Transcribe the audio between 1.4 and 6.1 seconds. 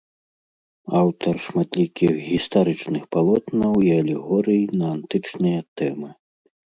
шматлікіх гістарычных палотнаў і алегорый на антычныя тэмы.